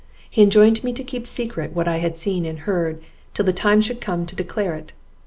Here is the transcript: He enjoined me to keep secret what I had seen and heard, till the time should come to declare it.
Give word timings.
He 0.31 0.41
enjoined 0.41 0.83
me 0.83 0.93
to 0.93 1.03
keep 1.03 1.27
secret 1.27 1.75
what 1.75 1.87
I 1.87 1.97
had 1.97 2.17
seen 2.17 2.43
and 2.43 2.61
heard, 2.61 3.03
till 3.35 3.45
the 3.45 3.53
time 3.53 3.81
should 3.81 4.01
come 4.01 4.25
to 4.25 4.35
declare 4.35 4.73
it. 4.73 4.93